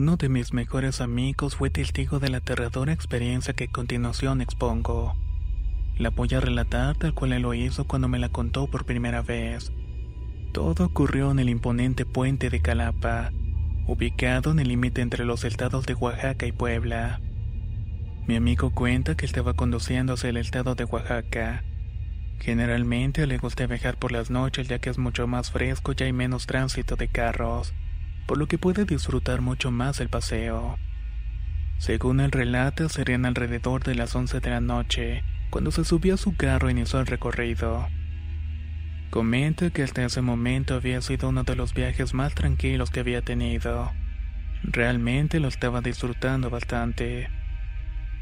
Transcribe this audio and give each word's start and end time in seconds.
Uno 0.00 0.16
de 0.16 0.30
mis 0.30 0.54
mejores 0.54 1.02
amigos 1.02 1.56
fue 1.56 1.68
testigo 1.68 2.20
de 2.20 2.30
la 2.30 2.38
aterradora 2.38 2.90
experiencia 2.90 3.52
que 3.52 3.64
a 3.64 3.70
continuación 3.70 4.40
expongo. 4.40 5.14
La 5.98 6.08
voy 6.08 6.30
a 6.32 6.40
relatar 6.40 6.96
tal 6.96 7.12
cual 7.12 7.34
él 7.34 7.42
lo 7.42 7.52
hizo 7.52 7.86
cuando 7.86 8.08
me 8.08 8.18
la 8.18 8.30
contó 8.30 8.66
por 8.66 8.86
primera 8.86 9.20
vez. 9.20 9.74
Todo 10.54 10.86
ocurrió 10.86 11.30
en 11.30 11.38
el 11.38 11.50
imponente 11.50 12.06
puente 12.06 12.48
de 12.48 12.62
Calapa, 12.62 13.30
ubicado 13.86 14.52
en 14.52 14.60
el 14.60 14.68
límite 14.68 15.02
entre 15.02 15.26
los 15.26 15.44
estados 15.44 15.84
de 15.84 15.92
Oaxaca 15.92 16.46
y 16.46 16.52
Puebla. 16.52 17.20
Mi 18.26 18.36
amigo 18.36 18.70
cuenta 18.70 19.18
que 19.18 19.26
estaba 19.26 19.52
conduciendo 19.52 20.14
hacia 20.14 20.30
el 20.30 20.38
estado 20.38 20.76
de 20.76 20.84
Oaxaca. 20.84 21.62
Generalmente 22.38 23.26
le 23.26 23.36
gusta 23.36 23.66
viajar 23.66 23.98
por 23.98 24.12
las 24.12 24.30
noches 24.30 24.66
ya 24.66 24.78
que 24.78 24.88
es 24.88 24.96
mucho 24.96 25.26
más 25.26 25.50
fresco 25.50 25.92
y 25.94 26.02
hay 26.04 26.14
menos 26.14 26.46
tránsito 26.46 26.96
de 26.96 27.08
carros 27.08 27.74
por 28.30 28.38
lo 28.38 28.46
que 28.46 28.58
puede 28.58 28.84
disfrutar 28.84 29.40
mucho 29.40 29.72
más 29.72 29.98
el 29.98 30.08
paseo. 30.08 30.78
Según 31.78 32.20
el 32.20 32.30
relato, 32.30 32.88
serían 32.88 33.26
alrededor 33.26 33.82
de 33.82 33.96
las 33.96 34.14
11 34.14 34.38
de 34.38 34.50
la 34.50 34.60
noche, 34.60 35.24
cuando 35.50 35.72
se 35.72 35.84
subió 35.84 36.14
a 36.14 36.16
su 36.16 36.36
carro 36.36 36.68
e 36.68 36.70
inició 36.70 37.00
el 37.00 37.08
recorrido. 37.08 37.88
Comenta 39.10 39.70
que 39.70 39.82
hasta 39.82 40.04
ese 40.04 40.20
momento 40.20 40.76
había 40.76 41.00
sido 41.00 41.30
uno 41.30 41.42
de 41.42 41.56
los 41.56 41.74
viajes 41.74 42.14
más 42.14 42.32
tranquilos 42.36 42.92
que 42.92 43.00
había 43.00 43.20
tenido. 43.22 43.90
Realmente 44.62 45.40
lo 45.40 45.48
estaba 45.48 45.80
disfrutando 45.80 46.50
bastante. 46.50 47.28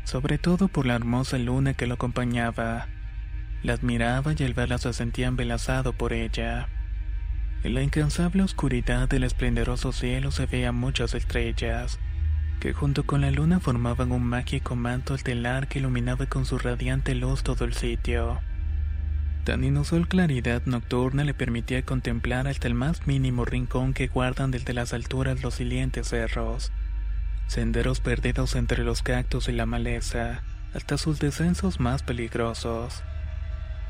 Sobre 0.05 0.39
todo 0.39 0.69
por 0.69 0.87
la 0.87 0.95
hermosa 0.95 1.37
luna 1.37 1.75
que 1.75 1.87
lo 1.87 1.97
acompañaba. 1.97 2.89
La 3.63 3.75
admiraba 3.75 4.33
y 4.35 4.43
al 4.43 4.55
verla 4.55 4.79
se 4.79 4.91
sentía 4.95 5.27
embelesado 5.27 5.93
por 5.93 6.15
ella. 6.15 6.67
En 7.65 7.75
la 7.75 7.83
incansable 7.83 8.45
oscuridad 8.45 9.09
del 9.09 9.25
esplendoroso 9.25 9.93
cielo 9.93 10.31
se 10.31 10.47
veían 10.47 10.77
muchas 10.77 11.15
estrellas, 11.15 11.99
que 12.61 12.73
junto 12.73 13.05
con 13.05 13.21
la 13.21 13.33
luna 13.33 13.59
formaban 13.59 14.13
un 14.13 14.23
mágico 14.23 14.77
manto 14.77 15.15
estelar 15.15 15.67
que 15.67 15.81
iluminaba 15.81 16.27
con 16.27 16.47
su 16.47 16.59
radiante 16.59 17.17
luz 17.17 17.43
todo 17.43 17.65
el 17.65 17.75
sitio. 17.75 18.41
Tan 19.43 19.65
inusual 19.65 20.07
claridad 20.07 20.63
nocturna 20.67 21.25
le 21.25 21.35
permitía 21.35 21.83
contemplar 21.83 22.47
hasta 22.47 22.69
el 22.69 22.75
más 22.75 23.07
mínimo 23.07 23.45
rincón 23.45 23.93
que 23.93 24.07
guardan 24.07 24.53
desde 24.53 24.73
las 24.73 24.93
alturas 24.93 25.43
los 25.43 25.55
silientes 25.55 26.09
cerros, 26.09 26.71
senderos 27.49 28.01
perdidos 28.01 28.55
entre 28.55 28.85
los 28.85 29.03
cactus 29.03 29.49
y 29.49 29.53
la 29.53 29.67
maleza, 29.67 30.43
hasta 30.75 30.97
sus 30.97 31.19
descensos 31.19 31.81
más 31.81 32.05
peligrosos. 32.05 33.03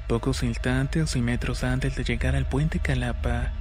Pocos 0.06 0.42
instantes 0.42 1.16
y 1.16 1.20
metros 1.20 1.64
antes 1.64 1.96
de 1.96 2.04
llegar 2.04 2.34
al 2.34 2.46
puente 2.46 2.78
Calapa, 2.78 3.52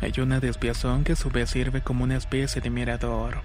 hay 0.00 0.12
una 0.20 0.38
desviación 0.38 1.02
que 1.02 1.12
a 1.12 1.16
su 1.16 1.30
vez 1.30 1.50
sirve 1.50 1.80
como 1.80 2.04
una 2.04 2.16
especie 2.16 2.62
de 2.62 2.70
mirador. 2.70 3.42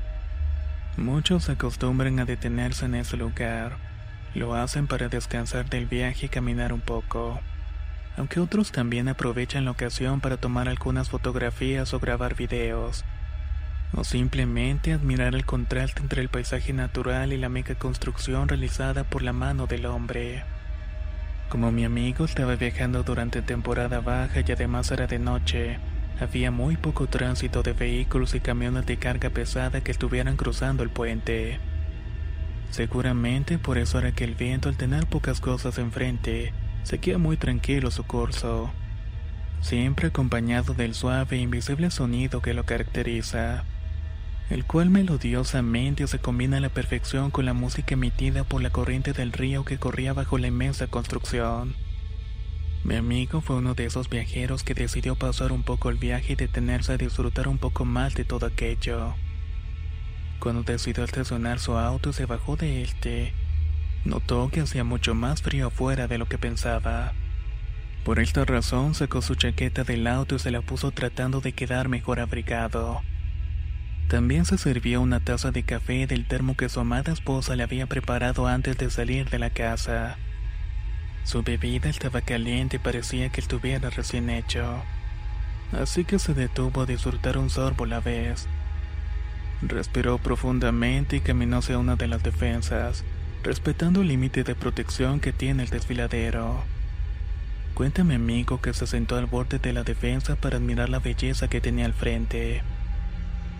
Muchos 0.97 1.49
acostumbran 1.49 2.19
a 2.19 2.25
detenerse 2.25 2.85
en 2.85 2.95
ese 2.95 3.17
lugar. 3.17 3.77
Lo 4.35 4.53
hacen 4.53 4.85
para 4.85 5.09
descansar 5.09 5.67
del 5.67 5.87
viaje 5.87 6.27
y 6.27 6.29
caminar 6.29 6.71
un 6.71 6.81
poco. 6.81 7.39
Aunque 8.15 8.39
otros 8.39 8.71
también 8.71 9.07
aprovechan 9.07 9.65
la 9.65 9.71
ocasión 9.71 10.21
para 10.21 10.37
tomar 10.37 10.69
algunas 10.69 11.09
fotografías 11.09 11.93
o 11.95 11.99
grabar 11.99 12.35
videos. 12.35 13.03
O 13.95 14.03
simplemente 14.03 14.93
admirar 14.93 15.33
el 15.33 15.45
contraste 15.45 16.01
entre 16.01 16.21
el 16.21 16.29
paisaje 16.29 16.73
natural 16.73 17.33
y 17.33 17.37
la 17.37 17.49
mega 17.49 17.73
construcción 17.73 18.47
realizada 18.47 19.03
por 19.03 19.23
la 19.23 19.33
mano 19.33 19.65
del 19.65 19.87
hombre. 19.87 20.43
Como 21.49 21.71
mi 21.71 21.85
amigo 21.85 22.25
estaba 22.25 22.55
viajando 22.55 23.01
durante 23.01 23.41
temporada 23.41 23.99
baja 23.99 24.41
y 24.45 24.51
además 24.51 24.91
era 24.91 25.07
de 25.07 25.19
noche, 25.19 25.79
había 26.19 26.51
muy 26.51 26.77
poco 26.77 27.07
tránsito 27.07 27.63
de 27.63 27.73
vehículos 27.73 28.35
y 28.35 28.39
camiones 28.39 28.85
de 28.85 28.97
carga 28.97 29.29
pesada 29.29 29.81
que 29.81 29.91
estuvieran 29.91 30.37
cruzando 30.37 30.83
el 30.83 30.89
puente. 30.89 31.59
Seguramente 32.69 33.57
por 33.57 33.77
eso 33.77 33.99
era 33.99 34.11
que 34.11 34.23
el 34.23 34.35
viento 34.35 34.69
al 34.69 34.77
tener 34.77 35.05
pocas 35.07 35.39
cosas 35.39 35.77
enfrente, 35.77 36.53
seguía 36.83 37.17
muy 37.17 37.37
tranquilo 37.37 37.91
su 37.91 38.03
curso, 38.03 38.71
siempre 39.61 40.07
acompañado 40.07 40.73
del 40.73 40.93
suave 40.93 41.37
e 41.37 41.41
invisible 41.41 41.89
sonido 41.91 42.41
que 42.41 42.53
lo 42.53 42.65
caracteriza, 42.65 43.63
el 44.49 44.65
cual 44.65 44.89
melodiosamente 44.89 46.05
se 46.07 46.19
combina 46.19 46.57
a 46.57 46.59
la 46.59 46.69
perfección 46.69 47.31
con 47.31 47.45
la 47.45 47.53
música 47.53 47.93
emitida 47.93 48.43
por 48.43 48.61
la 48.61 48.71
corriente 48.71 49.13
del 49.13 49.31
río 49.31 49.65
que 49.65 49.77
corría 49.77 50.13
bajo 50.13 50.37
la 50.37 50.47
inmensa 50.47 50.87
construcción. 50.87 51.75
Mi 52.83 52.95
amigo 52.95 53.39
fue 53.39 53.55
uno 53.55 53.75
de 53.75 53.85
esos 53.85 54.09
viajeros 54.09 54.63
que 54.63 54.73
decidió 54.73 55.15
pasar 55.15 55.53
un 55.53 55.63
poco 55.63 55.89
el 55.89 55.95
viaje 55.95 56.33
y 56.33 56.35
detenerse 56.35 56.91
a 56.91 56.97
disfrutar 56.97 57.47
un 57.47 57.57
poco 57.57 57.85
más 57.85 58.13
de 58.13 58.25
todo 58.25 58.45
aquello. 58.45 59.15
Cuando 60.39 60.63
decidió 60.63 61.05
estacionar 61.05 61.59
su 61.59 61.77
auto 61.77 62.09
y 62.09 62.13
se 62.13 62.25
bajó 62.25 62.57
de 62.57 62.81
este, 62.81 63.33
notó 64.03 64.49
que 64.49 64.59
hacía 64.59 64.83
mucho 64.83 65.15
más 65.15 65.41
frío 65.41 65.67
afuera 65.67 66.07
de 66.07 66.17
lo 66.17 66.27
que 66.27 66.37
pensaba. 66.37 67.13
Por 68.03 68.19
esta 68.19 68.43
razón 68.43 68.95
sacó 68.95 69.21
su 69.21 69.35
chaqueta 69.35 69.85
del 69.85 70.05
auto 70.05 70.35
y 70.35 70.39
se 70.39 70.51
la 70.51 70.59
puso 70.59 70.91
tratando 70.91 71.39
de 71.39 71.53
quedar 71.53 71.87
mejor 71.87 72.19
abrigado. 72.19 73.01
También 74.09 74.43
se 74.43 74.57
sirvió 74.57 74.99
una 74.99 75.21
taza 75.21 75.51
de 75.51 75.63
café 75.63 76.05
del 76.05 76.27
termo 76.27 76.57
que 76.57 76.67
su 76.67 76.81
amada 76.81 77.13
esposa 77.13 77.55
le 77.55 77.63
había 77.63 77.87
preparado 77.87 78.45
antes 78.45 78.77
de 78.77 78.89
salir 78.89 79.29
de 79.29 79.39
la 79.39 79.51
casa. 79.51 80.17
Su 81.23 81.41
bebida 81.41 81.89
estaba 81.89 82.21
caliente 82.21 82.75
y 82.75 82.79
parecía 82.79 83.29
que 83.29 83.39
estuviera 83.39 83.89
recién 83.89 84.29
hecho. 84.29 84.83
Así 85.71 86.03
que 86.03 86.19
se 86.19 86.33
detuvo 86.33 86.81
a 86.81 86.85
disfrutar 86.85 87.37
un 87.37 87.49
sorbo 87.49 87.85
a 87.85 87.87
la 87.87 87.99
vez. 88.01 88.47
Respiró 89.61 90.17
profundamente 90.17 91.15
y 91.15 91.21
caminó 91.21 91.57
hacia 91.57 91.77
una 91.77 91.95
de 91.95 92.07
las 92.07 92.23
defensas, 92.23 93.05
respetando 93.41 94.01
el 94.01 94.09
límite 94.09 94.43
de 94.43 94.53
protección 94.53 95.21
que 95.21 95.31
tiene 95.31 95.63
el 95.63 95.69
desfiladero. 95.69 96.61
Cuéntame 97.73 98.15
amigo 98.15 98.61
que 98.61 98.73
se 98.73 98.85
sentó 98.85 99.15
al 99.15 99.25
borde 99.25 99.59
de 99.59 99.71
la 99.71 99.83
defensa 99.83 100.35
para 100.35 100.57
admirar 100.57 100.89
la 100.89 100.99
belleza 100.99 101.47
que 101.47 101.61
tenía 101.61 101.85
al 101.85 101.93
frente. 101.93 102.61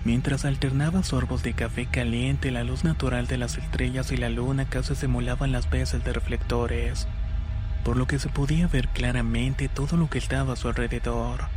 Mientras 0.04 0.44
alternaba 0.44 1.02
sorbos 1.02 1.44
de 1.44 1.54
café 1.54 1.86
caliente, 1.86 2.52
la 2.52 2.66
luz 2.66 2.84
natural 2.84 3.26
de 3.26 3.38
las 3.38 3.58
estrellas 3.58 4.12
y 4.12 4.18
la 4.18 4.30
luna 4.30 4.66
casi 4.66 4.96
simulaban 4.96 5.54
las 5.54 5.70
veces 5.70 6.04
de 6.04 6.12
reflectores 6.12 7.08
por 7.84 7.98
lo 7.98 8.08
que 8.08 8.20
se 8.20 8.30
podía 8.30 8.68
ver 8.68 8.88
claramente 8.90 9.70
todo 9.70 9.98
lo 9.98 10.10
que 10.10 10.18
estaba 10.18 10.54
a 10.54 10.56
su 10.56 10.68
alrededor. 10.68 11.48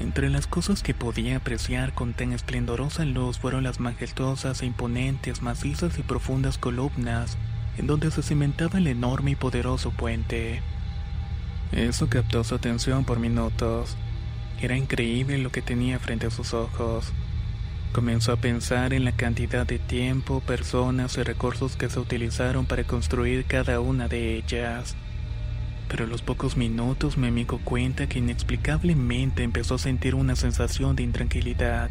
Entre 0.00 0.30
las 0.30 0.46
cosas 0.46 0.82
que 0.82 0.94
podía 0.94 1.38
apreciar 1.38 1.92
con 1.92 2.12
tan 2.12 2.32
esplendorosa 2.32 3.04
luz 3.04 3.38
fueron 3.38 3.64
las 3.64 3.80
majestuosas 3.80 4.62
e 4.62 4.66
imponentes, 4.66 5.42
macizas 5.42 5.98
y 5.98 6.02
profundas 6.02 6.58
columnas 6.58 7.36
en 7.78 7.86
donde 7.86 8.10
se 8.10 8.22
cimentaba 8.22 8.78
el 8.78 8.88
enorme 8.88 9.32
y 9.32 9.36
poderoso 9.36 9.90
puente. 9.90 10.62
Eso 11.72 12.08
captó 12.08 12.42
su 12.44 12.54
atención 12.54 13.04
por 13.04 13.20
minutos. 13.20 13.96
Era 14.60 14.76
increíble 14.76 15.38
lo 15.38 15.50
que 15.50 15.62
tenía 15.62 15.98
frente 15.98 16.26
a 16.26 16.30
sus 16.30 16.54
ojos. 16.54 17.12
Comenzó 17.92 18.32
a 18.32 18.36
pensar 18.36 18.92
en 18.92 19.04
la 19.04 19.12
cantidad 19.12 19.66
de 19.66 19.78
tiempo, 19.78 20.40
personas 20.40 21.16
y 21.16 21.22
recursos 21.22 21.76
que 21.76 21.88
se 21.88 22.00
utilizaron 22.00 22.66
para 22.66 22.84
construir 22.84 23.44
cada 23.44 23.80
una 23.80 24.08
de 24.08 24.36
ellas. 24.36 24.96
Pero 25.88 26.04
a 26.04 26.06
los 26.06 26.22
pocos 26.22 26.56
minutos 26.56 27.16
me 27.16 27.28
amigo 27.28 27.60
cuenta 27.64 28.08
que 28.08 28.18
inexplicablemente 28.18 29.42
empezó 29.42 29.76
a 29.76 29.78
sentir 29.78 30.14
una 30.14 30.36
sensación 30.36 30.96
de 30.96 31.02
intranquilidad. 31.02 31.90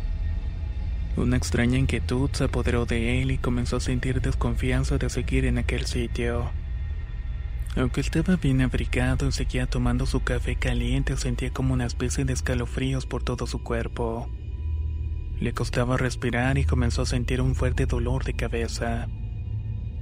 Una 1.16 1.36
extraña 1.36 1.80
inquietud 1.80 2.30
se 2.34 2.44
apoderó 2.44 2.86
de 2.86 3.22
él 3.22 3.32
y 3.32 3.40
comenzó 3.40 3.78
a 3.78 3.80
sentir 3.82 4.22
desconfianza 4.22 5.00
de 5.00 5.10
seguir 5.10 5.46
en 5.46 5.58
aquel 5.58 5.88
sitio. 5.88 6.52
Aunque 7.76 8.02
estaba 8.02 8.36
bien 8.36 8.62
abrigado 8.62 9.28
y 9.28 9.32
seguía 9.32 9.68
tomando 9.68 10.06
su 10.06 10.24
café 10.24 10.56
caliente, 10.56 11.18
sentía 11.18 11.52
como 11.52 11.74
una 11.74 11.86
especie 11.86 12.26
de 12.26 12.34
escalofríos 12.34 13.06
por 13.06 13.24
todo 13.24 13.48
su 13.48 13.64
cuerpo. 13.64 14.30
Le 15.40 15.54
costaba 15.54 15.98
respirar 15.98 16.58
y 16.58 16.66
comenzó 16.66 17.04
a 17.04 17.06
sentir 17.06 17.42
un 17.42 17.54
fuerte 17.54 17.86
dolor 17.86 18.24
de 18.24 18.34
cabeza. 18.34 19.08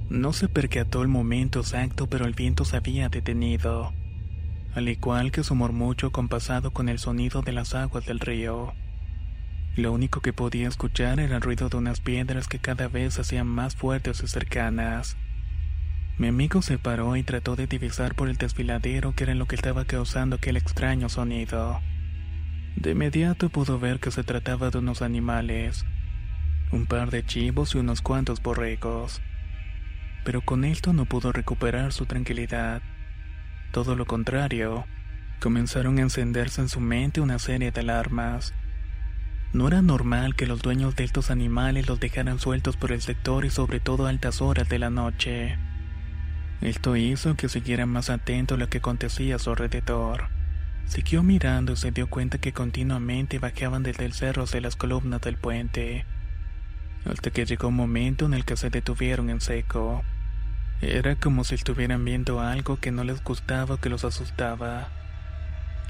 No 0.08 0.32
se 0.32 0.48
percató 0.48 1.02
el 1.02 1.08
momento 1.08 1.58
exacto, 1.58 2.06
pero 2.06 2.26
el 2.26 2.34
viento 2.34 2.64
se 2.64 2.76
había 2.76 3.08
detenido, 3.08 3.92
al 4.72 4.88
igual 4.88 5.32
que 5.32 5.42
su 5.42 5.56
murmullo 5.56 6.12
compasado 6.12 6.70
con 6.70 6.88
el 6.88 7.00
sonido 7.00 7.42
de 7.42 7.52
las 7.52 7.74
aguas 7.74 8.06
del 8.06 8.20
río. 8.20 8.72
Lo 9.74 9.92
único 9.92 10.20
que 10.20 10.32
podía 10.32 10.68
escuchar 10.68 11.18
era 11.18 11.36
el 11.36 11.42
ruido 11.42 11.68
de 11.68 11.76
unas 11.78 12.00
piedras 12.00 12.46
que 12.46 12.60
cada 12.60 12.86
vez 12.86 13.18
hacían 13.18 13.48
más 13.48 13.74
fuertes 13.74 14.22
y 14.22 14.28
cercanas. 14.28 15.16
Mi 16.18 16.28
amigo 16.28 16.62
se 16.62 16.78
paró 16.78 17.16
y 17.16 17.24
trató 17.24 17.56
de 17.56 17.66
divisar 17.66 18.14
por 18.14 18.28
el 18.28 18.36
desfiladero 18.36 19.12
qué 19.12 19.24
era 19.24 19.34
lo 19.34 19.46
que 19.46 19.56
estaba 19.56 19.86
causando 19.86 20.36
aquel 20.36 20.56
extraño 20.56 21.08
sonido. 21.08 21.80
De 22.76 22.92
inmediato 22.92 23.48
pudo 23.48 23.80
ver 23.80 23.98
que 23.98 24.12
se 24.12 24.22
trataba 24.22 24.70
de 24.70 24.78
unos 24.78 25.02
animales, 25.02 25.84
un 26.70 26.86
par 26.86 27.10
de 27.10 27.26
chivos 27.26 27.74
y 27.74 27.78
unos 27.78 28.02
cuantos 28.02 28.40
borregos. 28.40 29.20
Pero 30.26 30.40
con 30.40 30.64
esto 30.64 30.92
no 30.92 31.04
pudo 31.04 31.30
recuperar 31.30 31.92
su 31.92 32.04
tranquilidad. 32.04 32.82
Todo 33.70 33.94
lo 33.94 34.06
contrario, 34.06 34.84
comenzaron 35.40 35.98
a 35.98 36.02
encenderse 36.02 36.60
en 36.60 36.68
su 36.68 36.80
mente 36.80 37.20
una 37.20 37.38
serie 37.38 37.70
de 37.70 37.80
alarmas. 37.80 38.52
No 39.52 39.68
era 39.68 39.82
normal 39.82 40.34
que 40.34 40.46
los 40.46 40.62
dueños 40.62 40.96
de 40.96 41.04
estos 41.04 41.30
animales 41.30 41.86
los 41.86 42.00
dejaran 42.00 42.40
sueltos 42.40 42.76
por 42.76 42.90
el 42.90 43.02
sector 43.02 43.44
y 43.44 43.50
sobre 43.50 43.78
todo 43.78 44.06
a 44.06 44.08
altas 44.08 44.42
horas 44.42 44.68
de 44.68 44.80
la 44.80 44.90
noche. 44.90 45.58
Esto 46.60 46.96
hizo 46.96 47.36
que 47.36 47.48
siguiera 47.48 47.86
más 47.86 48.10
atento 48.10 48.56
a 48.56 48.58
lo 48.58 48.68
que 48.68 48.78
acontecía 48.78 49.36
a 49.36 49.38
su 49.38 49.50
alrededor. 49.50 50.26
Siguió 50.86 51.22
mirando 51.22 51.74
y 51.74 51.76
se 51.76 51.92
dio 51.92 52.10
cuenta 52.10 52.38
que 52.38 52.52
continuamente 52.52 53.38
bajaban 53.38 53.84
desde 53.84 54.04
el 54.04 54.12
cerro 54.12 54.42
hacia 54.42 54.60
las 54.60 54.74
columnas 54.74 55.20
del 55.20 55.36
puente, 55.36 56.04
hasta 57.04 57.30
que 57.30 57.46
llegó 57.46 57.68
un 57.68 57.76
momento 57.76 58.26
en 58.26 58.34
el 58.34 58.44
que 58.44 58.56
se 58.56 58.70
detuvieron 58.70 59.30
en 59.30 59.40
seco. 59.40 60.02
Era 60.80 61.16
como 61.16 61.44
si 61.44 61.54
estuvieran 61.54 62.04
viendo 62.04 62.40
algo 62.40 62.78
que 62.78 62.92
no 62.92 63.04
les 63.04 63.22
gustaba 63.22 63.76
o 63.76 63.80
que 63.80 63.88
los 63.88 64.04
asustaba. 64.04 64.88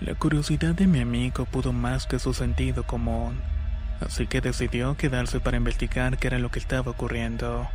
La 0.00 0.14
curiosidad 0.14 0.74
de 0.74 0.86
mi 0.86 1.00
amigo 1.00 1.44
pudo 1.44 1.72
más 1.72 2.06
que 2.06 2.18
su 2.18 2.34
sentido 2.34 2.84
común, 2.84 3.40
así 4.00 4.26
que 4.26 4.40
decidió 4.40 4.96
quedarse 4.96 5.40
para 5.40 5.56
investigar 5.56 6.18
qué 6.18 6.28
era 6.28 6.38
lo 6.38 6.50
que 6.50 6.58
estaba 6.58 6.90
ocurriendo 6.90 7.68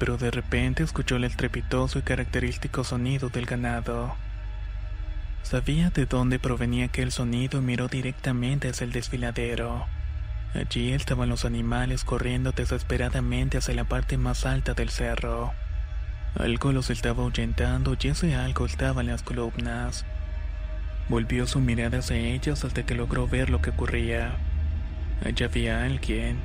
pero 0.00 0.16
de 0.16 0.30
repente 0.30 0.82
escuchó 0.82 1.16
el 1.16 1.24
estrepitoso 1.24 1.98
y 1.98 2.02
característico 2.02 2.84
sonido 2.84 3.28
del 3.28 3.44
ganado. 3.44 4.16
Sabía 5.42 5.90
de 5.90 6.06
dónde 6.06 6.38
provenía 6.38 6.86
aquel 6.86 7.12
sonido 7.12 7.58
y 7.58 7.62
miró 7.62 7.86
directamente 7.86 8.70
hacia 8.70 8.86
el 8.86 8.92
desfiladero. 8.92 9.84
Allí 10.54 10.94
estaban 10.94 11.28
los 11.28 11.44
animales 11.44 12.04
corriendo 12.04 12.52
desesperadamente 12.52 13.58
hacia 13.58 13.74
la 13.74 13.84
parte 13.84 14.16
más 14.16 14.46
alta 14.46 14.72
del 14.72 14.88
cerro. 14.88 15.52
Algo 16.36 16.72
los 16.72 16.90
estaba 16.90 17.24
ahuyentando 17.24 17.96
y 18.00 18.08
ese 18.08 18.34
algo 18.34 18.66
estaba 18.66 19.00
en 19.00 19.08
las 19.08 19.22
columnas. 19.22 20.06
Volvió 21.08 21.46
su 21.46 21.60
mirada 21.60 21.98
hacia 21.98 22.16
ellas 22.16 22.64
hasta 22.64 22.86
que 22.86 22.94
logró 22.94 23.26
ver 23.26 23.50
lo 23.50 23.60
que 23.60 23.70
ocurría. 23.70 24.36
Allí 25.24 25.44
había 25.44 25.84
alguien, 25.84 26.38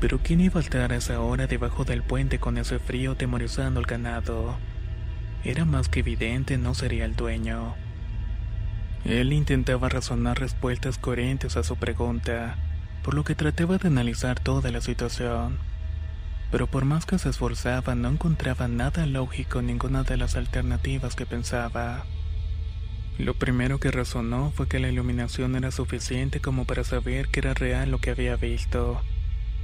pero 0.00 0.18
¿quién 0.18 0.40
iba 0.40 0.60
a 0.60 0.62
estar 0.62 0.92
a 0.92 0.96
esa 0.96 1.20
hora 1.20 1.46
debajo 1.46 1.84
del 1.84 2.02
puente 2.02 2.38
con 2.38 2.58
ese 2.58 2.78
frío 2.78 3.14
temorizando 3.14 3.80
al 3.80 3.86
ganado? 3.86 4.56
Era 5.44 5.64
más 5.64 5.88
que 5.88 6.00
evidente, 6.00 6.58
no 6.58 6.74
sería 6.74 7.04
el 7.04 7.14
dueño. 7.14 7.74
Él 9.04 9.32
intentaba 9.32 9.88
razonar 9.88 10.40
respuestas 10.40 10.98
coherentes 10.98 11.56
a 11.56 11.62
su 11.62 11.76
pregunta, 11.76 12.56
por 13.02 13.14
lo 13.14 13.22
que 13.22 13.34
trataba 13.34 13.78
de 13.78 13.88
analizar 13.88 14.40
toda 14.40 14.70
la 14.70 14.80
situación. 14.80 15.58
Pero 16.54 16.68
por 16.68 16.84
más 16.84 17.04
que 17.04 17.18
se 17.18 17.30
esforzaba, 17.30 17.96
no 17.96 18.08
encontraba 18.08 18.68
nada 18.68 19.06
lógico 19.06 19.58
en 19.58 19.66
ninguna 19.66 20.04
de 20.04 20.16
las 20.16 20.36
alternativas 20.36 21.16
que 21.16 21.26
pensaba. 21.26 22.04
Lo 23.18 23.34
primero 23.34 23.80
que 23.80 23.90
razonó 23.90 24.52
fue 24.54 24.68
que 24.68 24.78
la 24.78 24.88
iluminación 24.88 25.56
era 25.56 25.72
suficiente 25.72 26.38
como 26.38 26.64
para 26.64 26.84
saber 26.84 27.26
que 27.26 27.40
era 27.40 27.54
real 27.54 27.90
lo 27.90 27.98
que 27.98 28.10
había 28.10 28.36
visto 28.36 29.02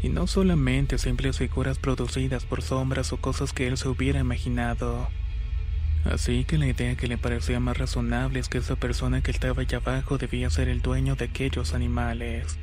y 0.03 0.09
no 0.09 0.27
solamente 0.27 0.99
simples 0.99 1.39
figuras 1.39 1.79
producidas 1.79 2.45
por 2.45 2.61
sombras 2.61 3.13
o 3.13 3.19
cosas 3.19 3.53
que 3.53 3.69
él 3.69 3.77
se 3.77 3.89
hubiera 3.89 4.19
imaginado. 4.19 5.11
Así 6.05 6.43
que 6.43 6.59
la 6.59 6.67
idea 6.67 6.97
que 6.97 7.07
le 7.07 7.19
parecía 7.19 7.61
más 7.61 7.79
razonable 7.79 8.41
es 8.41 8.49
que 8.49 8.59
esa 8.59 8.75
persona 8.75 9.23
que 9.23 9.31
estaba 9.31 9.63
allá 9.63 9.79
abajo 9.79 10.19
debía 10.19 10.51
ser 10.51 10.69
el 10.69 10.83
dueño 10.83 11.15
de 11.15 11.27
aquellos 11.27 11.73
animales. 11.73 12.59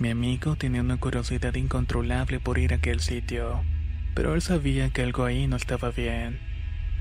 Mi 0.00 0.08
amigo 0.08 0.56
tenía 0.56 0.80
una 0.80 0.96
curiosidad 0.96 1.54
incontrolable 1.56 2.40
por 2.40 2.56
ir 2.56 2.72
a 2.72 2.76
aquel 2.76 3.00
sitio, 3.00 3.62
pero 4.14 4.34
él 4.34 4.40
sabía 4.40 4.88
que 4.88 5.02
algo 5.02 5.26
ahí 5.26 5.46
no 5.46 5.56
estaba 5.56 5.90
bien, 5.90 6.40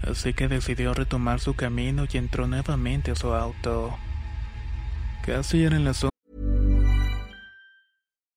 así 0.06 0.34
que 0.34 0.50
decidió 0.50 0.94
retomar 0.94 1.40
su 1.40 1.56
camino 1.56 2.04
y 2.12 2.18
entró 2.18 2.46
nuevamente 2.46 3.12
a 3.12 3.16
su 3.16 3.34
auto. 3.34 3.98
Casi 5.26 5.64
eran 5.64 5.86
las 5.86 6.06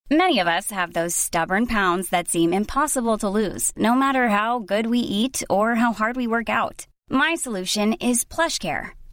Many 0.09 0.39
of 0.39 0.47
us 0.47 0.71
have 0.71 0.93
those 0.93 1.17
stubborn 1.17 1.67
pounds 1.67 2.11
that 2.11 2.29
seem 2.29 2.53
impossible 2.53 3.19
to 3.19 3.29
lose, 3.29 3.73
no 3.77 3.97
matter 3.97 4.29
how 4.29 4.61
good 4.61 4.87
we 4.87 5.01
eat 5.01 5.43
or 5.51 5.75
how 5.75 5.93
hard 5.93 6.17
we 6.17 6.29
work 6.29 6.49
out. 6.49 6.87
My 7.11 7.35
solution 7.35 7.95
is 7.95 8.25
PlushCare. 8.25 8.91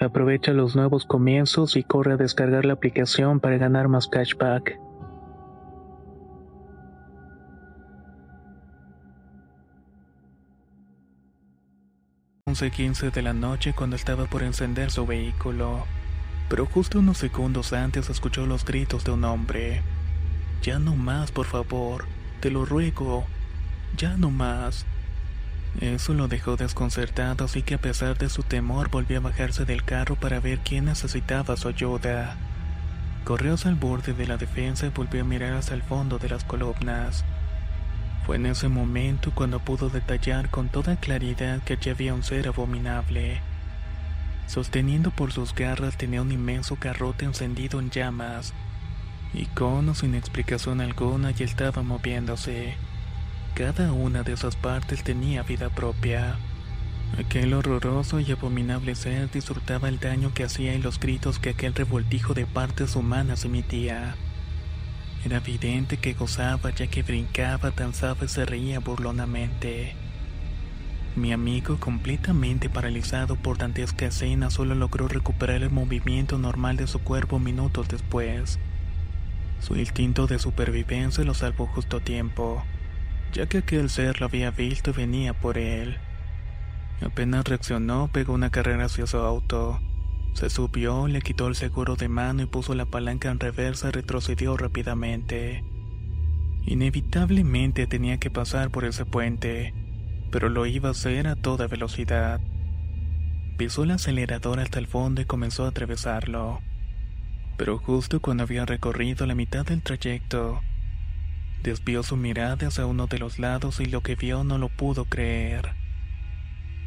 Aprovecha 0.00 0.52
los 0.52 0.74
nuevos 0.76 1.04
comienzos 1.04 1.76
y 1.76 1.84
corre 1.84 2.14
a 2.14 2.16
descargar 2.16 2.64
la 2.64 2.72
aplicación 2.72 3.38
para 3.38 3.58
ganar 3.58 3.88
más 3.88 4.08
cashback. 4.08 4.80
quince 12.68 13.10
de 13.10 13.22
la 13.22 13.32
noche 13.32 13.72
cuando 13.72 13.96
estaba 13.96 14.26
por 14.26 14.42
encender 14.42 14.90
su 14.90 15.06
vehículo, 15.06 15.84
pero 16.48 16.66
justo 16.66 16.98
unos 16.98 17.16
segundos 17.18 17.72
antes 17.72 18.10
escuchó 18.10 18.44
los 18.44 18.64
gritos 18.64 19.04
de 19.04 19.12
un 19.12 19.24
hombre. 19.24 19.82
Ya 20.62 20.78
no 20.78 20.94
más, 20.94 21.30
por 21.30 21.46
favor, 21.46 22.04
te 22.40 22.50
lo 22.50 22.66
ruego, 22.66 23.24
ya 23.96 24.16
no 24.16 24.30
más. 24.30 24.84
Eso 25.78 26.14
lo 26.14 26.26
dejó 26.26 26.56
desconcertado, 26.56 27.44
así 27.44 27.62
que 27.62 27.74
a 27.74 27.80
pesar 27.80 28.18
de 28.18 28.28
su 28.28 28.42
temor 28.42 28.90
volvió 28.90 29.18
a 29.18 29.20
bajarse 29.20 29.64
del 29.64 29.84
carro 29.84 30.16
para 30.16 30.40
ver 30.40 30.58
quién 30.58 30.86
necesitaba 30.86 31.56
su 31.56 31.68
ayuda. 31.68 32.36
Corrió 33.24 33.54
el 33.64 33.74
borde 33.76 34.12
de 34.12 34.26
la 34.26 34.36
defensa 34.36 34.86
y 34.86 34.90
volvió 34.90 35.20
a 35.20 35.24
mirar 35.24 35.54
hacia 35.54 35.74
el 35.74 35.82
fondo 35.82 36.18
de 36.18 36.28
las 36.28 36.44
columnas. 36.44 37.24
Fue 38.26 38.36
en 38.36 38.46
ese 38.46 38.68
momento 38.68 39.32
cuando 39.32 39.60
pudo 39.60 39.90
detallar 39.90 40.50
con 40.50 40.68
toda 40.68 40.96
claridad 40.96 41.62
que 41.62 41.74
allí 41.74 41.90
había 41.90 42.14
un 42.14 42.24
ser 42.24 42.48
abominable. 42.48 43.40
Sosteniendo 44.46 45.12
por 45.12 45.32
sus 45.32 45.54
garras 45.54 45.96
tenía 45.96 46.22
un 46.22 46.32
inmenso 46.32 46.76
carrote 46.76 47.24
encendido 47.24 47.78
en 47.78 47.90
llamas, 47.90 48.52
y 49.32 49.46
con 49.46 49.88
o 49.88 49.94
sin 49.94 50.16
explicación 50.16 50.80
alguna 50.80 51.30
ya 51.30 51.44
estaba 51.44 51.82
moviéndose. 51.82 52.74
Cada 53.54 53.92
una 53.92 54.22
de 54.22 54.32
esas 54.32 54.56
partes 54.56 55.02
tenía 55.02 55.42
vida 55.42 55.68
propia. 55.70 56.36
Aquel 57.18 57.52
horroroso 57.52 58.20
y 58.20 58.30
abominable 58.30 58.94
ser 58.94 59.30
disfrutaba 59.30 59.88
el 59.88 59.98
daño 59.98 60.32
que 60.32 60.44
hacía 60.44 60.74
y 60.74 60.78
los 60.78 60.98
gritos 60.98 61.38
que 61.38 61.50
aquel 61.50 61.74
revoltijo 61.74 62.32
de 62.32 62.46
partes 62.46 62.96
humanas 62.96 63.44
emitía. 63.44 64.14
Era 65.24 65.38
evidente 65.38 65.98
que 65.98 66.14
gozaba 66.14 66.70
ya 66.70 66.86
que 66.86 67.02
brincaba, 67.02 67.72
danzaba 67.72 68.24
y 68.24 68.28
se 68.28 68.46
reía 68.46 68.78
burlonamente. 68.78 69.94
Mi 71.16 71.32
amigo, 71.32 71.78
completamente 71.78 72.70
paralizado 72.70 73.34
por 73.34 73.58
dantesca 73.58 74.06
escena, 74.06 74.48
solo 74.48 74.74
logró 74.76 75.08
recuperar 75.08 75.62
el 75.62 75.70
movimiento 75.70 76.38
normal 76.38 76.76
de 76.76 76.86
su 76.86 77.00
cuerpo 77.00 77.40
minutos 77.40 77.88
después. 77.88 78.58
Su 79.60 79.76
instinto 79.76 80.26
de 80.28 80.38
supervivencia 80.38 81.24
lo 81.24 81.34
salvó 81.34 81.66
justo 81.66 81.98
a 81.98 82.00
tiempo 82.00 82.64
ya 83.32 83.46
que 83.46 83.58
aquel 83.58 83.90
ser 83.90 84.20
lo 84.20 84.26
había 84.26 84.50
visto 84.50 84.90
y 84.90 84.94
venía 84.94 85.32
por 85.32 85.58
él. 85.58 85.98
Apenas 87.02 87.44
reaccionó, 87.44 88.10
pegó 88.12 88.34
una 88.34 88.50
carrera 88.50 88.84
hacia 88.84 89.06
su 89.06 89.16
auto. 89.18 89.80
Se 90.34 90.50
subió, 90.50 91.08
le 91.08 91.22
quitó 91.22 91.48
el 91.48 91.54
seguro 91.54 91.96
de 91.96 92.08
mano 92.08 92.42
y 92.42 92.46
puso 92.46 92.74
la 92.74 92.86
palanca 92.86 93.30
en 93.30 93.40
reversa 93.40 93.88
y 93.88 93.92
retrocedió 93.92 94.56
rápidamente. 94.56 95.64
Inevitablemente 96.66 97.86
tenía 97.86 98.18
que 98.18 98.30
pasar 98.30 98.70
por 98.70 98.84
ese 98.84 99.06
puente, 99.06 99.74
pero 100.30 100.48
lo 100.48 100.66
iba 100.66 100.88
a 100.88 100.92
hacer 100.92 101.26
a 101.26 101.36
toda 101.36 101.66
velocidad. 101.66 102.40
Pisó 103.56 103.84
el 103.84 103.90
acelerador 103.92 104.60
hasta 104.60 104.78
el 104.78 104.86
fondo 104.86 105.20
y 105.20 105.24
comenzó 105.24 105.64
a 105.64 105.68
atravesarlo. 105.68 106.60
Pero 107.56 107.78
justo 107.78 108.20
cuando 108.20 108.44
había 108.44 108.64
recorrido 108.64 109.26
la 109.26 109.34
mitad 109.34 109.66
del 109.66 109.82
trayecto, 109.82 110.60
Desvió 111.62 112.02
su 112.02 112.16
mirada 112.16 112.68
hacia 112.68 112.86
uno 112.86 113.06
de 113.06 113.18
los 113.18 113.38
lados 113.38 113.80
y 113.80 113.84
lo 113.84 114.02
que 114.02 114.14
vio 114.14 114.44
no 114.44 114.56
lo 114.56 114.68
pudo 114.70 115.04
creer. 115.04 115.74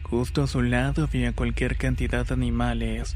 Justo 0.03 0.44
a 0.44 0.48
su 0.48 0.62
lado 0.62 1.03
había 1.03 1.34
cualquier 1.34 1.77
cantidad 1.77 2.25
de 2.25 2.34
animales. 2.34 3.15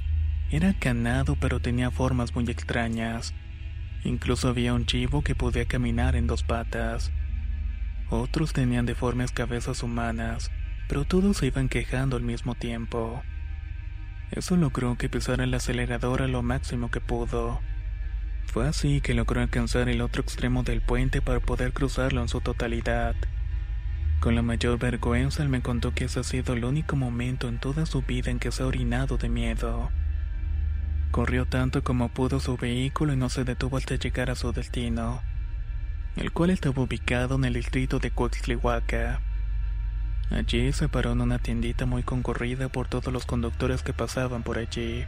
Era 0.51 0.73
canado 0.73 1.35
pero 1.39 1.59
tenía 1.59 1.89
formas 1.89 2.35
muy 2.35 2.45
extrañas. 2.49 3.33
Incluso 4.03 4.49
había 4.49 4.73
un 4.73 4.85
chivo 4.85 5.23
que 5.23 5.35
podía 5.35 5.65
caminar 5.65 6.15
en 6.15 6.27
dos 6.27 6.43
patas. 6.43 7.11
Otros 8.09 8.53
tenían 8.53 8.85
deformes 8.85 9.31
cabezas 9.31 9.83
humanas, 9.83 10.51
pero 10.87 11.05
todos 11.05 11.37
se 11.37 11.47
iban 11.47 11.69
quejando 11.69 12.15
al 12.15 12.23
mismo 12.23 12.55
tiempo. 12.55 13.21
Eso 14.31 14.55
logró 14.55 14.97
que 14.97 15.09
pisara 15.09 15.43
el 15.43 15.53
acelerador 15.53 16.21
lo 16.29 16.43
máximo 16.43 16.91
que 16.91 17.01
pudo. 17.01 17.59
Fue 18.47 18.67
así 18.67 19.01
que 19.01 19.13
logró 19.13 19.41
alcanzar 19.41 19.89
el 19.89 20.01
otro 20.01 20.21
extremo 20.21 20.63
del 20.63 20.81
puente 20.81 21.21
para 21.21 21.39
poder 21.39 21.73
cruzarlo 21.73 22.21
en 22.21 22.29
su 22.29 22.41
totalidad. 22.41 23.15
Con 24.19 24.33
la 24.35 24.41
mayor 24.41 24.79
vergüenza 24.79 25.43
él 25.43 25.49
me 25.49 25.61
contó 25.61 25.93
que 25.93 26.05
ese 26.05 26.21
ha 26.21 26.23
sido 26.23 26.53
el 26.53 26.65
único 26.65 26.95
momento 26.95 27.47
en 27.49 27.59
toda 27.59 27.85
su 27.85 28.01
vida 28.01 28.31
en 28.31 28.39
que 28.39 28.51
se 28.51 28.63
ha 28.63 28.65
orinado 28.65 29.17
de 29.17 29.29
miedo. 29.29 29.91
Corrió 31.11 31.45
tanto 31.45 31.83
como 31.83 32.09
pudo 32.09 32.39
su 32.39 32.57
vehículo 32.57 33.13
y 33.13 33.17
no 33.17 33.29
se 33.29 33.43
detuvo 33.43 33.77
hasta 33.77 33.95
llegar 33.95 34.31
a 34.31 34.35
su 34.35 34.51
destino, 34.53 35.21
el 36.15 36.31
cual 36.31 36.49
estaba 36.49 36.81
ubicado 36.81 37.35
en 37.35 37.45
el 37.45 37.53
distrito 37.53 37.99
de 37.99 38.11
Coaxtlihuaca. 38.11 39.21
Allí 40.31 40.73
se 40.73 40.89
paró 40.89 41.11
en 41.11 41.21
una 41.21 41.39
tiendita 41.39 41.85
muy 41.85 42.03
concurrida 42.03 42.69
por 42.69 42.87
todos 42.87 43.13
los 43.13 43.25
conductores 43.25 43.83
que 43.83 43.93
pasaban 43.93 44.43
por 44.43 44.57
allí. 44.57 45.05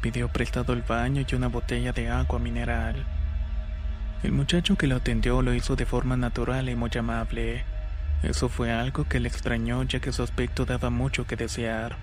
Pidió 0.00 0.28
prestado 0.28 0.72
el 0.72 0.82
baño 0.82 1.24
y 1.28 1.34
una 1.34 1.48
botella 1.48 1.92
de 1.92 2.08
agua 2.08 2.38
mineral. 2.38 3.04
El 4.22 4.32
muchacho 4.32 4.76
que 4.76 4.86
lo 4.86 4.96
atendió 4.96 5.42
lo 5.42 5.54
hizo 5.54 5.76
de 5.76 5.86
forma 5.86 6.16
natural 6.16 6.68
y 6.68 6.76
muy 6.76 6.90
amable. 6.98 7.64
Eso 8.22 8.48
fue 8.48 8.72
algo 8.72 9.04
que 9.04 9.20
le 9.20 9.28
extrañó 9.28 9.82
ya 9.82 10.00
que 10.00 10.12
su 10.12 10.22
aspecto 10.22 10.64
daba 10.64 10.90
mucho 10.90 11.26
que 11.26 11.36
desear. 11.36 11.96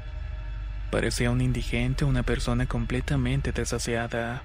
Parecía 0.92 1.32
un 1.32 1.42
indigente, 1.42 2.06
una 2.06 2.24
persona 2.24 2.66
completamente 2.68 3.52
desasiada. 3.52 4.44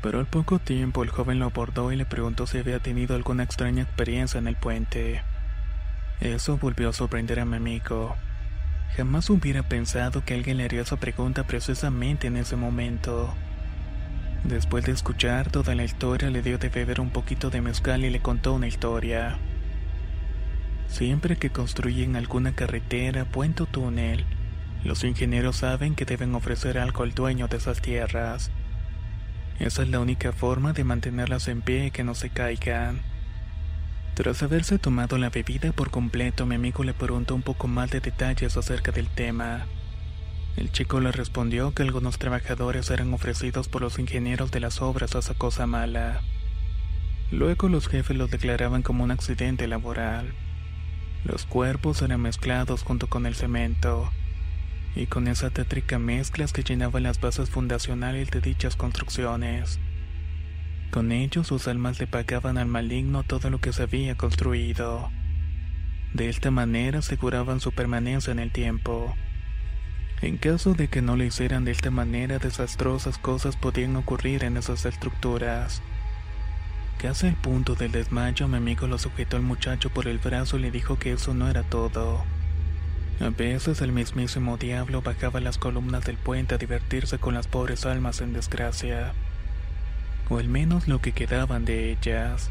Pero 0.00 0.20
al 0.20 0.26
poco 0.26 0.58
tiempo 0.58 1.02
el 1.02 1.10
joven 1.10 1.38
lo 1.38 1.46
abordó 1.46 1.92
y 1.92 1.96
le 1.96 2.06
preguntó 2.06 2.46
si 2.46 2.58
había 2.58 2.78
tenido 2.78 3.16
alguna 3.16 3.42
extraña 3.42 3.82
experiencia 3.82 4.38
en 4.38 4.46
el 4.46 4.56
puente. 4.56 5.22
Eso 6.20 6.56
volvió 6.56 6.90
a 6.90 6.92
sorprender 6.92 7.40
a 7.40 7.44
mi 7.44 7.56
amigo. 7.56 8.16
Jamás 8.96 9.30
hubiera 9.30 9.62
pensado 9.62 10.24
que 10.24 10.34
alguien 10.34 10.56
le 10.56 10.64
haría 10.64 10.82
esa 10.82 10.96
pregunta 10.96 11.46
precisamente 11.46 12.26
en 12.26 12.36
ese 12.36 12.56
momento. 12.56 13.32
Después 14.44 14.84
de 14.84 14.92
escuchar 14.92 15.50
toda 15.50 15.74
la 15.74 15.84
historia, 15.84 16.30
le 16.30 16.42
dio 16.42 16.58
de 16.58 16.70
beber 16.70 17.00
un 17.00 17.10
poquito 17.10 17.50
de 17.50 17.60
mezcal 17.60 18.04
y 18.04 18.10
le 18.10 18.20
contó 18.20 18.54
una 18.54 18.66
historia. 18.66 19.38
Siempre 20.88 21.36
que 21.36 21.50
construyen 21.50 22.16
alguna 22.16 22.52
carretera, 22.52 23.24
puente 23.26 23.62
o 23.62 23.66
túnel, 23.66 24.24
los 24.82 25.04
ingenieros 25.04 25.56
saben 25.56 25.94
que 25.94 26.04
deben 26.04 26.34
ofrecer 26.34 26.78
algo 26.78 27.04
al 27.04 27.14
dueño 27.14 27.48
de 27.48 27.58
esas 27.58 27.80
tierras. 27.80 28.50
Esa 29.60 29.82
es 29.82 29.88
la 29.90 30.00
única 30.00 30.32
forma 30.32 30.72
de 30.72 30.84
mantenerlas 30.84 31.46
en 31.48 31.60
pie 31.60 31.86
y 31.86 31.90
que 31.90 32.02
no 32.02 32.14
se 32.14 32.30
caigan. 32.30 33.09
Tras 34.20 34.42
haberse 34.42 34.78
tomado 34.78 35.16
la 35.16 35.30
bebida 35.30 35.72
por 35.72 35.90
completo, 35.90 36.44
mi 36.44 36.54
amigo 36.54 36.84
le 36.84 36.92
preguntó 36.92 37.34
un 37.34 37.40
poco 37.40 37.68
más 37.68 37.90
de 37.90 38.00
detalles 38.00 38.54
acerca 38.58 38.92
del 38.92 39.08
tema. 39.08 39.64
El 40.58 40.70
chico 40.70 41.00
le 41.00 41.10
respondió 41.10 41.72
que 41.72 41.84
algunos 41.84 42.18
trabajadores 42.18 42.90
eran 42.90 43.14
ofrecidos 43.14 43.68
por 43.68 43.80
los 43.80 43.98
ingenieros 43.98 44.50
de 44.50 44.60
las 44.60 44.82
obras 44.82 45.14
a 45.14 45.20
esa 45.20 45.32
cosa 45.32 45.66
mala. 45.66 46.20
Luego 47.30 47.70
los 47.70 47.88
jefes 47.88 48.14
lo 48.14 48.26
declaraban 48.26 48.82
como 48.82 49.04
un 49.04 49.10
accidente 49.10 49.66
laboral. 49.66 50.34
Los 51.24 51.46
cuerpos 51.46 52.02
eran 52.02 52.20
mezclados 52.20 52.82
junto 52.82 53.06
con 53.06 53.24
el 53.24 53.34
cemento, 53.34 54.10
y 54.94 55.06
con 55.06 55.28
esa 55.28 55.48
tétrica 55.48 55.98
mezclas 55.98 56.52
que 56.52 56.62
llenaban 56.62 57.04
las 57.04 57.22
bases 57.22 57.48
fundacionales 57.48 58.30
de 58.30 58.42
dichas 58.42 58.76
construcciones. 58.76 59.80
Con 60.90 61.12
ellos 61.12 61.46
sus 61.46 61.68
almas 61.68 62.00
le 62.00 62.08
pagaban 62.08 62.58
al 62.58 62.66
maligno 62.66 63.22
todo 63.22 63.48
lo 63.48 63.60
que 63.60 63.72
se 63.72 63.84
había 63.84 64.16
construido. 64.16 65.10
De 66.14 66.28
esta 66.28 66.50
manera 66.50 66.98
aseguraban 66.98 67.60
su 67.60 67.70
permanencia 67.70 68.32
en 68.32 68.40
el 68.40 68.50
tiempo. 68.50 69.14
En 70.20 70.36
caso 70.36 70.74
de 70.74 70.88
que 70.88 71.00
no 71.00 71.16
lo 71.16 71.22
hicieran 71.22 71.64
de 71.64 71.70
esta 71.70 71.92
manera, 71.92 72.40
desastrosas 72.40 73.18
cosas 73.18 73.56
podían 73.56 73.94
ocurrir 73.94 74.42
en 74.42 74.56
esas 74.56 74.84
estructuras. 74.84 75.80
Casi 76.98 77.28
al 77.28 77.36
punto 77.36 77.76
del 77.76 77.92
desmayo, 77.92 78.48
mi 78.48 78.56
amigo 78.56 78.88
lo 78.88 78.98
sujetó 78.98 79.36
al 79.36 79.42
muchacho 79.44 79.90
por 79.90 80.08
el 80.08 80.18
brazo 80.18 80.58
y 80.58 80.62
le 80.62 80.70
dijo 80.72 80.98
que 80.98 81.12
eso 81.12 81.34
no 81.34 81.48
era 81.48 81.62
todo. 81.62 82.24
A 83.20 83.30
veces 83.30 83.80
el 83.80 83.92
mismísimo 83.92 84.56
diablo 84.56 85.02
bajaba 85.02 85.40
las 85.40 85.56
columnas 85.56 86.04
del 86.04 86.16
puente 86.16 86.56
a 86.56 86.58
divertirse 86.58 87.18
con 87.18 87.34
las 87.34 87.46
pobres 87.46 87.86
almas 87.86 88.20
en 88.20 88.32
desgracia, 88.32 89.14
o 90.30 90.38
al 90.38 90.48
menos 90.48 90.88
lo 90.88 91.00
que 91.00 91.12
quedaban 91.12 91.64
de 91.64 91.90
ellas. 91.90 92.50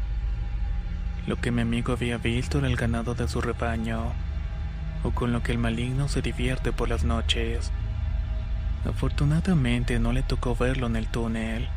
Lo 1.26 1.40
que 1.40 1.50
mi 1.50 1.62
amigo 1.62 1.94
había 1.94 2.18
visto 2.18 2.58
era 2.58 2.68
el 2.68 2.76
ganado 2.76 3.14
de 3.14 3.26
su 3.26 3.40
rebaño, 3.40 4.12
o 5.02 5.10
con 5.10 5.32
lo 5.32 5.42
que 5.42 5.52
el 5.52 5.58
maligno 5.58 6.08
se 6.08 6.22
divierte 6.22 6.72
por 6.72 6.88
las 6.90 7.04
noches. 7.04 7.72
Afortunadamente 8.84 9.98
no 9.98 10.12
le 10.12 10.22
tocó 10.22 10.54
verlo 10.54 10.86
en 10.86 10.96
el 10.96 11.08
túnel. 11.08 11.68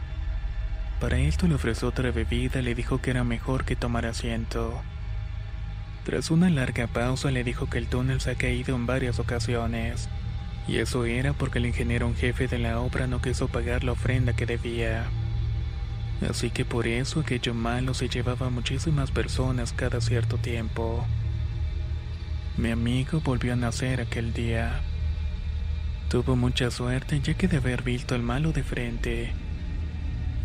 Para 0.99 1.17
esto 1.17 1.47
le 1.47 1.55
ofreció 1.55 1.87
otra 1.87 2.11
bebida 2.11 2.59
y 2.59 2.63
le 2.63 2.75
dijo 2.75 3.01
que 3.01 3.11
era 3.11 3.23
mejor 3.23 3.65
que 3.65 3.75
tomar 3.75 4.05
asiento. 4.05 4.81
Tras 6.05 6.31
una 6.31 6.49
larga 6.49 6.87
pausa 6.87 7.31
le 7.31 7.45
dijo 7.45 7.69
que 7.69 7.77
el 7.77 7.87
túnel 7.87 8.19
se 8.19 8.31
ha 8.31 8.35
caído 8.35 8.75
en 8.75 8.85
varias 8.85 9.19
ocasiones, 9.19 10.09
y 10.67 10.77
eso 10.77 11.05
era 11.05 11.31
porque 11.31 11.59
el 11.59 11.65
ingeniero 11.65 12.07
en 12.07 12.15
jefe 12.15 12.47
de 12.47 12.59
la 12.59 12.79
obra 12.79 13.07
no 13.07 13.21
quiso 13.21 13.47
pagar 13.47 13.85
la 13.85 13.93
ofrenda 13.93 14.33
que 14.33 14.45
debía. 14.45 15.05
Así 16.29 16.49
que 16.49 16.65
por 16.65 16.87
eso 16.87 17.19
aquello 17.19 17.53
malo 17.53 17.93
se 17.93 18.09
llevaba 18.09 18.47
a 18.47 18.49
muchísimas 18.49 19.11
personas 19.11 19.73
cada 19.73 20.01
cierto 20.01 20.37
tiempo. 20.37 21.05
Mi 22.57 22.71
amigo 22.71 23.21
volvió 23.21 23.53
a 23.53 23.55
nacer 23.55 24.01
aquel 24.01 24.33
día. 24.33 24.81
Tuvo 26.09 26.35
mucha 26.35 26.69
suerte 26.71 27.19
ya 27.21 27.33
que 27.33 27.47
de 27.47 27.57
haber 27.57 27.81
visto 27.81 28.15
al 28.15 28.21
malo 28.21 28.51
de 28.51 28.63
frente, 28.63 29.33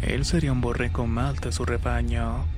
él 0.03 0.25
sería 0.25 0.53
un 0.53 0.61
borrego 0.61 1.07
más 1.07 1.41
de 1.41 1.53
su 1.53 1.65
rebaño. 1.65 2.58